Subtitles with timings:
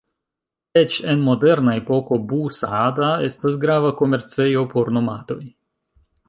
[0.79, 5.41] Eĉ en moderna epoko, Bu-Saada estas grava komercejo por nomadoj.